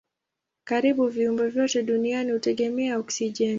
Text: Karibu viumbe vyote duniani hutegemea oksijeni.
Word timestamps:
Karibu 0.63 1.07
viumbe 1.07 1.47
vyote 1.49 1.83
duniani 1.83 2.31
hutegemea 2.31 2.97
oksijeni. 2.99 3.49